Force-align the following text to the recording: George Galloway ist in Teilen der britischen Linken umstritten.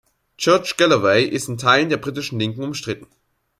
George 0.35 0.73
Galloway 0.79 1.23
ist 1.25 1.47
in 1.47 1.59
Teilen 1.59 1.89
der 1.89 1.97
britischen 1.97 2.39
Linken 2.39 2.63
umstritten. 2.63 3.05